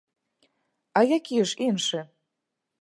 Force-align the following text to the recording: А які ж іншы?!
А 1.01 1.03
які 1.17 1.37
ж 1.51 1.69
іншы?! 1.69 1.99